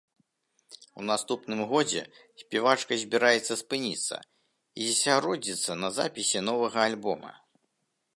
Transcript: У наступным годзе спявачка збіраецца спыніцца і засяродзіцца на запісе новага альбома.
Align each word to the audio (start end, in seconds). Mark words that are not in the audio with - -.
У 1.01 1.03
наступным 1.09 1.59
годзе 1.73 2.01
спявачка 2.43 2.97
збіраецца 3.03 3.53
спыніцца 3.61 4.17
і 4.25 4.81
засяродзіцца 4.89 5.71
на 5.83 5.89
запісе 5.99 6.39
новага 6.49 6.79
альбома. 6.91 7.31